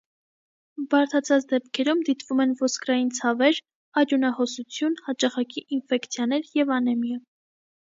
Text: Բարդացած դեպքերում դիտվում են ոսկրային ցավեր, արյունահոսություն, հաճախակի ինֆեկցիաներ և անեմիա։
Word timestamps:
Բարդացած 0.93 1.43
դեպքերում 1.51 2.01
դիտվում 2.07 2.41
են 2.45 2.55
ոսկրային 2.63 3.13
ցավեր, 3.19 3.61
արյունահոսություն, 4.03 4.99
հաճախակի 5.11 5.67
ինֆեկցիաներ 5.79 6.53
և 6.65 6.77
անեմիա։ 6.81 7.23